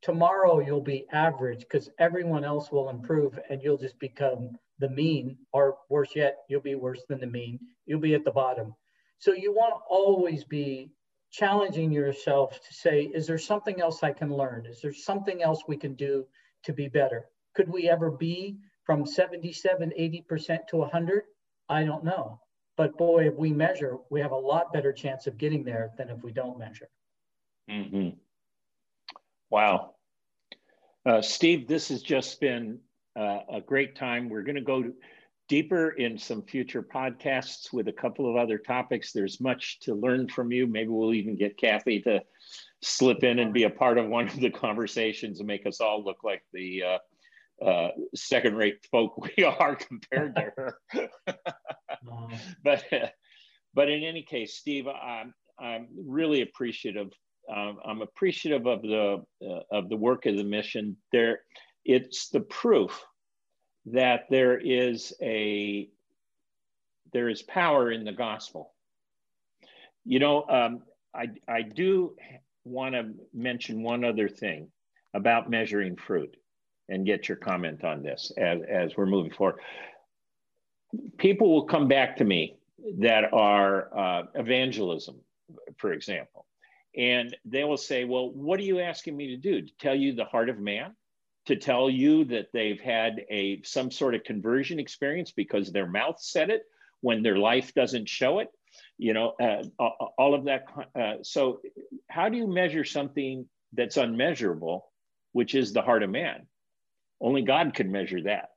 tomorrow 0.02 0.58
you'll 0.58 0.82
be 0.82 1.06
average 1.12 1.60
because 1.60 1.88
everyone 2.00 2.44
else 2.44 2.72
will 2.72 2.90
improve 2.90 3.38
and 3.48 3.62
you'll 3.62 3.78
just 3.78 3.98
become 4.00 4.50
the 4.80 4.88
mean, 4.88 5.38
or 5.52 5.76
worse 5.88 6.10
yet, 6.16 6.38
you'll 6.48 6.60
be 6.60 6.74
worse 6.74 7.04
than 7.08 7.20
the 7.20 7.26
mean. 7.26 7.60
You'll 7.86 8.00
be 8.00 8.14
at 8.14 8.24
the 8.24 8.32
bottom. 8.32 8.74
So 9.20 9.32
you 9.32 9.52
want 9.52 9.74
to 9.74 9.80
always 9.88 10.42
be 10.42 10.90
challenging 11.30 11.92
yourself 11.92 12.60
to 12.66 12.74
say, 12.74 13.02
is 13.14 13.28
there 13.28 13.38
something 13.38 13.80
else 13.80 14.02
I 14.02 14.12
can 14.12 14.34
learn? 14.34 14.66
Is 14.66 14.80
there 14.80 14.92
something 14.92 15.40
else 15.40 15.62
we 15.68 15.76
can 15.76 15.94
do 15.94 16.24
to 16.64 16.72
be 16.72 16.88
better? 16.88 17.26
Could 17.54 17.68
we 17.68 17.88
ever 17.88 18.10
be 18.10 18.56
from 18.84 19.06
77, 19.06 19.92
80% 19.96 20.66
to 20.68 20.78
100? 20.78 21.22
I 21.68 21.84
don't 21.84 22.02
know. 22.02 22.40
But 22.80 22.96
boy, 22.96 23.26
if 23.26 23.34
we 23.34 23.52
measure, 23.52 23.98
we 24.08 24.22
have 24.22 24.32
a 24.32 24.36
lot 24.36 24.72
better 24.72 24.90
chance 24.90 25.26
of 25.26 25.36
getting 25.36 25.64
there 25.64 25.90
than 25.98 26.08
if 26.08 26.22
we 26.22 26.32
don't 26.32 26.58
measure. 26.58 26.88
Mm-hmm. 27.70 28.16
Wow. 29.50 29.96
Uh, 31.04 31.20
Steve, 31.20 31.68
this 31.68 31.88
has 31.88 32.00
just 32.00 32.40
been 32.40 32.78
uh, 33.14 33.40
a 33.52 33.60
great 33.60 33.96
time. 33.96 34.30
We're 34.30 34.44
going 34.44 34.54
to 34.54 34.62
go 34.62 34.92
deeper 35.46 35.90
in 35.90 36.16
some 36.16 36.40
future 36.40 36.82
podcasts 36.82 37.70
with 37.70 37.88
a 37.88 37.92
couple 37.92 38.30
of 38.30 38.36
other 38.36 38.56
topics. 38.56 39.12
There's 39.12 39.42
much 39.42 39.80
to 39.80 39.94
learn 39.94 40.26
from 40.26 40.50
you. 40.50 40.66
Maybe 40.66 40.88
we'll 40.88 41.12
even 41.12 41.36
get 41.36 41.58
Kathy 41.58 42.00
to 42.00 42.22
slip 42.80 43.24
in 43.24 43.40
and 43.40 43.52
be 43.52 43.64
a 43.64 43.70
part 43.70 43.98
of 43.98 44.08
one 44.08 44.26
of 44.26 44.40
the 44.40 44.48
conversations 44.48 45.40
and 45.40 45.46
make 45.46 45.66
us 45.66 45.82
all 45.82 46.02
look 46.02 46.24
like 46.24 46.44
the 46.54 46.82
uh, 46.82 46.98
uh, 47.64 47.88
second 48.14 48.56
rate 48.56 48.86
folk 48.90 49.16
we 49.36 49.44
are 49.44 49.76
compared 49.76 50.36
to 50.36 50.52
her. 50.56 50.78
but, 52.64 52.84
but 53.74 53.88
in 53.88 54.02
any 54.02 54.22
case, 54.22 54.56
Steve, 54.56 54.86
I'm, 54.88 55.34
I'm 55.58 55.88
really 56.06 56.42
appreciative. 56.42 57.08
Um, 57.54 57.78
I'm 57.84 58.02
appreciative 58.02 58.66
of 58.66 58.82
the, 58.82 59.24
uh, 59.44 59.60
of 59.72 59.88
the 59.88 59.96
work 59.96 60.26
of 60.26 60.36
the 60.36 60.44
mission. 60.44 60.96
There, 61.12 61.40
it's 61.84 62.28
the 62.28 62.40
proof 62.40 63.04
that 63.86 64.26
there 64.30 64.58
is 64.58 65.12
a 65.22 65.88
there 67.12 67.28
is 67.28 67.42
power 67.42 67.90
in 67.90 68.04
the 68.04 68.12
gospel. 68.12 68.72
You 70.04 70.18
know, 70.18 70.44
um, 70.48 70.82
I 71.14 71.28
I 71.48 71.62
do 71.62 72.16
want 72.64 72.94
to 72.94 73.12
mention 73.34 73.82
one 73.82 74.04
other 74.04 74.28
thing 74.28 74.70
about 75.14 75.50
measuring 75.50 75.96
fruit, 75.96 76.36
and 76.90 77.06
get 77.06 77.28
your 77.28 77.36
comment 77.36 77.84
on 77.84 78.02
this 78.02 78.32
as 78.36 78.60
as 78.68 78.96
we're 78.96 79.06
moving 79.06 79.32
forward. 79.32 79.60
People 81.18 81.52
will 81.52 81.64
come 81.64 81.88
back 81.88 82.16
to 82.16 82.24
me 82.24 82.56
that 82.98 83.32
are 83.32 83.96
uh, 83.96 84.22
evangelism, 84.34 85.20
for 85.78 85.92
example, 85.92 86.46
and 86.96 87.36
they 87.44 87.64
will 87.64 87.76
say, 87.76 88.04
"Well, 88.04 88.30
what 88.30 88.60
are 88.60 88.64
you 88.64 88.80
asking 88.80 89.16
me 89.16 89.28
to 89.28 89.36
do? 89.36 89.62
To 89.62 89.72
tell 89.78 89.94
you 89.94 90.14
the 90.14 90.24
heart 90.24 90.48
of 90.48 90.58
man?" 90.58 90.94
to 91.46 91.56
tell 91.56 91.88
you 91.88 92.24
that 92.26 92.48
they've 92.52 92.80
had 92.80 93.24
a 93.30 93.62
some 93.62 93.90
sort 93.90 94.14
of 94.14 94.22
conversion 94.24 94.78
experience 94.78 95.32
because 95.32 95.72
their 95.72 95.86
mouth 95.86 96.20
said 96.20 96.50
it 96.50 96.62
when 97.00 97.22
their 97.22 97.38
life 97.38 97.72
doesn't 97.74 98.08
show 98.08 98.40
it 98.40 98.48
you 98.98 99.12
know 99.14 99.32
uh, 99.40 99.62
all 100.18 100.34
of 100.34 100.44
that 100.44 100.64
uh, 100.94 101.14
so 101.22 101.60
how 102.08 102.28
do 102.28 102.36
you 102.36 102.46
measure 102.46 102.84
something 102.84 103.46
that's 103.72 103.96
unmeasurable 103.96 104.90
which 105.32 105.54
is 105.54 105.72
the 105.72 105.82
heart 105.82 106.02
of 106.02 106.10
man 106.10 106.46
only 107.20 107.42
god 107.42 107.74
can 107.74 107.90
measure 107.90 108.22
that. 108.22 108.50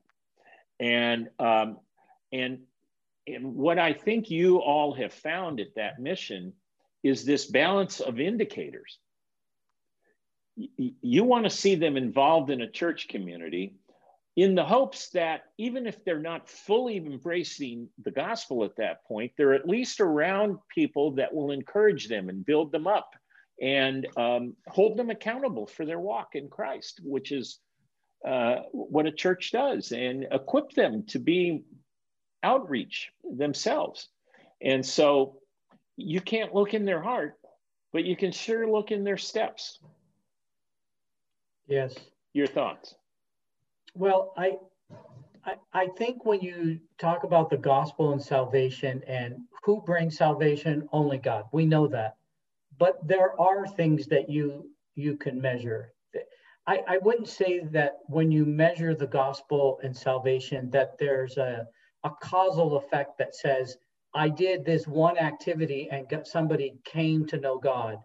And 0.80 1.30
um, 1.40 1.78
and 2.32 2.60
and 3.26 3.56
what 3.56 3.80
i 3.80 3.94
think 3.94 4.30
you 4.30 4.58
all 4.58 4.94
have 4.94 5.14
found 5.14 5.60
at 5.60 5.76
that 5.76 6.00
mission 6.00 6.54
is 7.04 7.26
this 7.26 7.46
balance 7.46 8.00
of 8.00 8.20
indicators. 8.20 8.98
You 10.56 11.24
want 11.24 11.44
to 11.44 11.50
see 11.50 11.76
them 11.76 11.98
involved 11.98 12.50
in 12.50 12.62
a 12.62 12.70
church 12.70 13.08
community 13.08 13.76
in 14.36 14.56
the 14.56 14.64
hopes 14.64 15.10
that 15.10 15.46
even 15.58 15.86
if 15.86 16.04
they're 16.04 16.20
not 16.20 16.50
fully 16.50 16.98
embracing 16.98 17.90
the 18.04 18.12
gospel 18.12 18.64
at 18.64 18.76
that 18.78 19.04
point, 19.06 19.32
they're 19.38 19.54
at 19.54 19.68
least 19.68 20.00
around 20.00 20.58
people 20.74 21.12
that 21.12 21.34
will 21.34 21.52
encourage 21.52 22.08
them 22.08 22.30
and 22.30 22.46
build 22.46 22.72
them 22.72 22.88
up 22.88 23.16
and 23.62 24.08
um, 24.18 24.56
hold 24.68 24.98
them 24.98 25.10
accountable 25.10 25.68
for 25.68 25.86
their 25.86 26.00
walk 26.00 26.30
in 26.34 26.50
Christ, 26.50 27.02
which 27.04 27.32
is 27.32 27.60
uh, 28.26 28.56
what 28.72 29.06
a 29.06 29.12
church 29.12 29.52
does, 29.52 29.92
and 29.92 30.28
equip 30.32 30.72
them 30.72 31.04
to 31.08 31.20
be 31.20 31.64
outreach 32.42 33.10
themselves. 33.24 34.10
And 34.62 34.86
so 34.86 35.40
you 35.98 36.22
can't 36.22 36.54
look 36.54 36.74
in 36.74 36.86
their 36.86 37.02
heart, 37.02 37.36
but 37.92 38.06
you 38.06 38.16
can 38.16 38.32
sure 38.32 38.70
look 38.70 38.92
in 38.92 39.04
their 39.04 39.18
steps. 39.18 39.80
Yes. 41.68 41.96
Your 42.34 42.48
thoughts? 42.48 42.96
Well, 43.96 44.34
I, 44.38 44.58
I, 45.46 45.56
I 45.74 45.88
think 45.98 46.26
when 46.26 46.42
you 46.42 46.80
talk 46.98 47.24
about 47.24 47.50
the 47.50 47.58
gospel 47.58 48.12
and 48.12 48.22
salvation 48.22 49.04
and 49.08 49.36
who 49.64 49.82
brings 49.82 50.18
salvation, 50.18 50.90
only 50.92 51.18
God. 51.18 51.46
We 51.52 51.66
know 51.66 51.88
that, 51.88 52.18
but 52.78 53.08
there 53.08 53.40
are 53.40 53.68
things 53.68 54.08
that 54.08 54.30
you 54.30 54.70
you 54.96 55.16
can 55.16 55.42
measure. 55.42 55.93
I, 56.66 56.80
I 56.88 56.98
wouldn't 57.00 57.28
say 57.28 57.60
that 57.72 58.00
when 58.08 58.32
you 58.32 58.46
measure 58.46 58.96
the 58.96 59.08
gospel 59.08 59.80
and 59.84 59.96
salvation 59.96 60.70
that 60.72 60.98
there's 60.98 61.38
a, 61.38 61.68
a 62.04 62.10
causal 62.22 62.78
effect 62.78 63.18
that 63.18 63.36
says 63.36 63.78
I 64.14 64.30
did 64.30 64.64
this 64.64 64.88
one 64.88 65.18
activity 65.18 65.90
and 65.92 66.08
got, 66.08 66.28
somebody 66.28 66.76
came 66.86 67.26
to 67.28 67.40
know 67.40 67.58
God, 67.58 67.98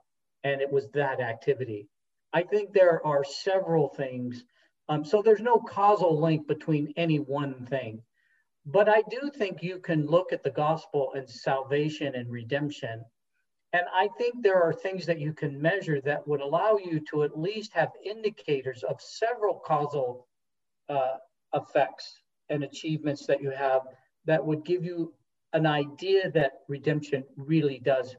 and 0.43 0.61
it 0.61 0.73
was 0.73 0.89
that 0.91 1.21
activity. 1.21 1.89
I 2.33 2.43
think 2.43 2.73
there 2.73 3.05
are 3.07 3.25
several 3.25 3.89
things. 3.89 4.45
Um, 4.89 5.05
so 5.05 5.23
there's 5.23 5.41
no 5.41 5.59
causal 5.59 6.19
link 6.21 6.49
between 6.49 6.93
any 6.97 7.19
one 7.19 7.67
thing. 7.67 8.03
But 8.67 8.89
I 8.89 9.03
do 9.09 9.31
think 9.35 9.63
you 9.63 9.79
can 9.79 10.07
look 10.07 10.33
at 10.33 10.43
the 10.43 10.51
gospel 10.51 11.13
and 11.15 11.29
salvation 11.29 12.15
and 12.15 12.31
redemption. 12.31 13.05
And 13.73 13.83
I 13.95 14.09
think 14.19 14.43
there 14.43 14.63
are 14.63 14.73
things 14.73 15.05
that 15.07 15.21
you 15.21 15.33
can 15.33 15.61
measure 15.61 16.01
that 16.03 16.27
would 16.27 16.41
allow 16.41 16.79
you 16.79 17.01
to 17.11 17.25
at 17.25 17.39
least 17.39 17.73
have 17.75 17.91
indicators 18.05 18.83
of 18.83 19.01
several 19.01 19.55
causal 19.55 20.27
uh, 20.89 21.17
effects 21.55 22.21
and 22.49 22.65
achievements 22.65 23.27
that 23.27 23.43
you 23.43 23.51
have 23.51 23.83
that 24.25 24.45
would 24.45 24.65
give 24.65 24.85
you 24.85 25.13
an 25.53 25.67
idea 25.67 26.31
that 26.31 26.61
redemption 26.69 27.25
really 27.37 27.79
does 27.79 28.17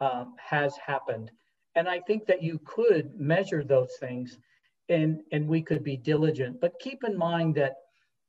um, 0.00 0.34
has 0.38 0.76
happened 0.76 1.30
and 1.74 1.88
I 1.88 2.00
think 2.00 2.26
that 2.26 2.42
you 2.42 2.60
could 2.64 3.18
measure 3.18 3.64
those 3.64 3.96
things 3.98 4.38
and, 4.88 5.20
and 5.32 5.48
we 5.48 5.62
could 5.62 5.82
be 5.82 5.96
diligent. 5.96 6.60
But 6.60 6.78
keep 6.80 7.04
in 7.04 7.16
mind 7.16 7.54
that 7.56 7.76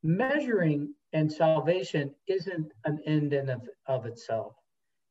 measuring 0.02 0.94
and 1.12 1.32
salvation 1.32 2.14
isn't 2.26 2.72
an 2.84 3.00
end 3.06 3.32
in 3.32 3.48
of, 3.48 3.68
of 3.86 4.06
itself. 4.06 4.54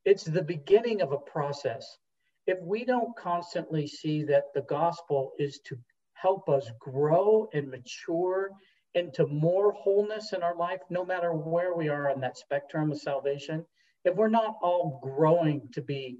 It's 0.06 0.22
the 0.22 0.42
beginning 0.42 1.02
of 1.02 1.10
a 1.10 1.18
process. 1.18 1.98
If 2.46 2.60
we 2.62 2.84
don't 2.84 3.16
constantly 3.16 3.88
see 3.88 4.22
that 4.22 4.44
the 4.54 4.62
gospel 4.62 5.32
is 5.36 5.58
to 5.66 5.76
help 6.12 6.48
us 6.48 6.70
grow 6.78 7.48
and 7.52 7.68
mature 7.68 8.50
into 8.94 9.26
more 9.26 9.72
wholeness 9.72 10.32
in 10.32 10.44
our 10.44 10.54
life, 10.54 10.78
no 10.90 11.04
matter 11.04 11.32
where 11.32 11.74
we 11.74 11.88
are 11.88 12.08
on 12.08 12.20
that 12.20 12.38
spectrum 12.38 12.92
of 12.92 13.00
salvation, 13.00 13.66
if 14.04 14.14
we're 14.14 14.28
not 14.28 14.54
all 14.62 15.00
growing 15.02 15.68
to 15.72 15.82
be 15.82 16.18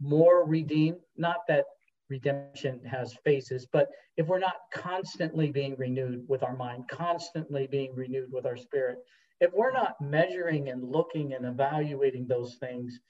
more 0.00 0.44
redeemed, 0.44 0.98
not 1.16 1.46
that 1.46 1.66
redemption 2.10 2.84
has 2.84 3.14
phases, 3.24 3.68
but 3.72 3.88
if 4.16 4.26
we're 4.26 4.40
not 4.40 4.56
constantly 4.74 5.52
being 5.52 5.76
renewed 5.76 6.24
with 6.28 6.42
our 6.42 6.56
mind, 6.56 6.88
constantly 6.88 7.68
being 7.68 7.94
renewed 7.94 8.32
with 8.32 8.46
our 8.46 8.56
spirit, 8.56 8.98
if 9.42 9.52
we're 9.52 9.72
not 9.72 10.00
measuring 10.00 10.68
and 10.68 10.84
looking 10.84 11.34
and 11.34 11.44
evaluating 11.44 12.28
those 12.28 12.54
things, 12.60 13.00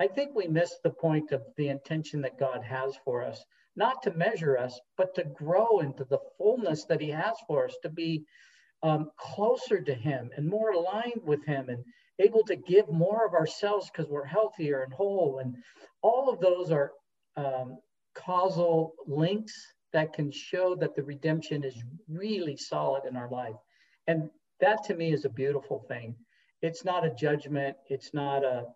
I 0.00 0.06
think 0.06 0.34
we 0.34 0.48
miss 0.48 0.78
the 0.82 0.90
point 0.90 1.32
of 1.32 1.42
the 1.58 1.68
intention 1.68 2.22
that 2.22 2.38
God 2.38 2.64
has 2.64 2.96
for 3.04 3.22
us, 3.22 3.44
not 3.76 4.02
to 4.04 4.14
measure 4.14 4.56
us, 4.56 4.80
but 4.96 5.14
to 5.16 5.24
grow 5.24 5.80
into 5.80 6.04
the 6.04 6.18
fullness 6.38 6.86
that 6.86 7.02
He 7.02 7.10
has 7.10 7.34
for 7.46 7.66
us, 7.66 7.76
to 7.82 7.90
be 7.90 8.24
um, 8.82 9.10
closer 9.18 9.82
to 9.82 9.94
Him 9.94 10.30
and 10.34 10.48
more 10.48 10.70
aligned 10.70 11.20
with 11.24 11.44
Him 11.44 11.68
and 11.68 11.84
able 12.18 12.42
to 12.44 12.56
give 12.56 12.88
more 12.88 13.26
of 13.26 13.34
ourselves 13.34 13.90
because 13.90 14.10
we're 14.10 14.24
healthier 14.24 14.84
and 14.84 14.94
whole. 14.94 15.40
And 15.40 15.54
all 16.00 16.32
of 16.32 16.40
those 16.40 16.70
are 16.70 16.92
um, 17.36 17.76
causal 18.14 18.94
links 19.06 19.52
that 19.92 20.14
can 20.14 20.32
show 20.32 20.74
that 20.76 20.96
the 20.96 21.02
redemption 21.02 21.64
is 21.64 21.76
really 22.08 22.56
solid 22.56 23.02
in 23.06 23.14
our 23.14 23.28
life. 23.28 23.56
And 24.06 24.30
that 24.62 24.82
to 24.84 24.94
me 24.94 25.12
is 25.12 25.26
a 25.26 25.28
beautiful 25.28 25.84
thing. 25.88 26.14
It's 26.62 26.84
not 26.84 27.04
a 27.04 27.10
judgment, 27.10 27.76
it's 27.88 28.14
not 28.14 28.44
a 28.44 28.66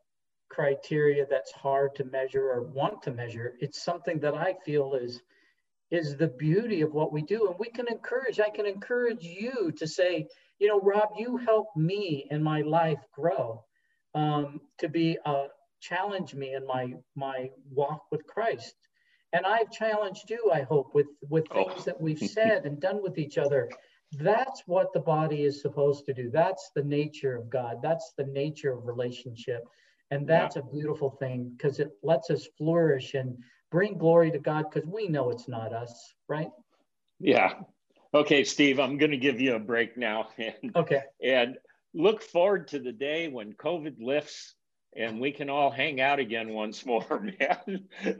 criteria 0.48 1.26
that's 1.28 1.52
hard 1.52 1.94
to 1.96 2.04
measure 2.04 2.50
or 2.50 2.62
want 2.62 3.02
to 3.02 3.10
measure. 3.10 3.54
It's 3.60 3.82
something 3.82 4.20
that 4.20 4.34
I 4.34 4.54
feel 4.64 4.94
is 4.94 5.22
is 5.90 6.16
the 6.16 6.28
beauty 6.28 6.82
of 6.82 6.92
what 6.92 7.12
we 7.12 7.22
do. 7.22 7.48
And 7.48 7.56
we 7.60 7.68
can 7.68 7.86
encourage, 7.88 8.40
I 8.40 8.50
can 8.50 8.66
encourage 8.66 9.22
you 9.22 9.70
to 9.76 9.86
say, 9.86 10.26
you 10.58 10.66
know, 10.66 10.80
Rob, 10.80 11.10
you 11.16 11.36
helped 11.36 11.76
me 11.76 12.26
in 12.30 12.42
my 12.42 12.62
life 12.62 12.98
grow 13.12 13.64
um, 14.14 14.60
to 14.78 14.88
be 14.88 15.16
a 15.24 15.28
uh, 15.28 15.46
challenge 15.80 16.34
me 16.34 16.54
in 16.54 16.66
my 16.66 16.94
my 17.14 17.50
walk 17.70 18.04
with 18.10 18.26
Christ. 18.26 18.74
And 19.32 19.44
I've 19.44 19.70
challenged 19.70 20.30
you, 20.30 20.50
I 20.52 20.62
hope, 20.62 20.94
with 20.94 21.06
with 21.28 21.46
oh. 21.50 21.54
things 21.54 21.80
oh. 21.80 21.82
that 21.84 22.00
we've 22.00 22.18
said 22.38 22.66
and 22.66 22.80
done 22.80 23.02
with 23.02 23.18
each 23.18 23.38
other. 23.38 23.68
That's 24.12 24.62
what 24.66 24.92
the 24.92 25.00
body 25.00 25.42
is 25.42 25.60
supposed 25.60 26.06
to 26.06 26.14
do. 26.14 26.30
That's 26.30 26.70
the 26.74 26.84
nature 26.84 27.36
of 27.36 27.50
God. 27.50 27.78
That's 27.82 28.12
the 28.16 28.24
nature 28.24 28.72
of 28.72 28.86
relationship. 28.86 29.64
And 30.10 30.26
that's 30.26 30.56
yeah. 30.56 30.62
a 30.62 30.72
beautiful 30.72 31.10
thing 31.10 31.52
because 31.56 31.80
it 31.80 31.90
lets 32.02 32.30
us 32.30 32.46
flourish 32.56 33.14
and 33.14 33.36
bring 33.70 33.98
glory 33.98 34.30
to 34.30 34.38
God 34.38 34.66
because 34.70 34.88
we 34.88 35.08
know 35.08 35.30
it's 35.30 35.48
not 35.48 35.72
us, 35.72 36.14
right? 36.28 36.50
Yeah, 37.18 37.54
Okay, 38.16 38.44
Steve, 38.44 38.80
I'm 38.80 38.96
going 38.96 39.10
to 39.10 39.18
give 39.18 39.42
you 39.42 39.56
a 39.56 39.60
break 39.60 39.96
now. 39.96 40.28
And, 40.38 40.74
okay. 40.74 41.02
And 41.22 41.58
look 41.92 42.22
forward 42.22 42.68
to 42.68 42.78
the 42.78 42.92
day 42.92 43.28
when 43.28 43.52
COVID 43.52 43.96
lifts 44.00 44.54
and 44.96 45.20
we 45.20 45.32
can 45.32 45.50
all 45.50 45.70
hang 45.70 46.00
out 46.00 46.18
again 46.18 46.48
once 46.48 46.86
more, 46.86 47.20
man. 47.40 47.84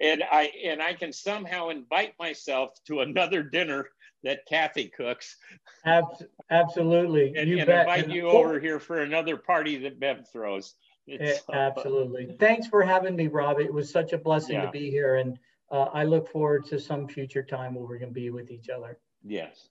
and 0.00 0.24
I 0.30 0.50
and 0.64 0.82
I 0.82 0.94
can 0.94 1.12
somehow 1.12 1.68
invite 1.68 2.14
myself 2.18 2.70
to 2.88 3.00
another 3.00 3.44
dinner 3.44 3.88
that 4.24 4.46
Kathy 4.46 4.88
cooks. 4.88 5.36
Ab- 5.84 6.26
absolutely. 6.50 7.34
And, 7.36 7.48
you 7.48 7.58
and 7.58 7.68
invite 7.68 8.08
you 8.08 8.28
over 8.28 8.58
here 8.58 8.80
for 8.80 9.02
another 9.02 9.36
party 9.36 9.76
that 9.78 10.00
Bev 10.00 10.26
throws. 10.32 10.74
Eh, 11.08 11.16
It's, 11.20 11.42
uh, 11.48 11.52
Absolutely. 11.52 12.34
Thanks 12.40 12.66
for 12.66 12.82
having 12.82 13.14
me, 13.14 13.28
Rob. 13.28 13.60
It 13.60 13.72
was 13.72 13.90
such 13.90 14.12
a 14.12 14.18
blessing 14.18 14.56
Yeah. 14.56 14.66
to 14.66 14.70
be 14.70 14.90
here. 14.90 15.16
And 15.16 15.38
uh, 15.70 15.88
I 15.92 16.04
look 16.04 16.28
forward 16.28 16.66
to 16.66 16.80
some 16.80 17.06
future 17.06 17.42
time 17.42 17.74
where 17.74 17.84
we're 17.84 17.98
going 17.98 18.10
to 18.10 18.14
be 18.14 18.30
with 18.30 18.50
each 18.50 18.68
other. 18.70 18.98
Yes. 19.22 19.68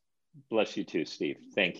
Bless 0.50 0.78
you 0.78 0.84
too, 0.84 1.06
Steve. 1.06 1.38
Thank 1.54 1.76
you. 1.76 1.80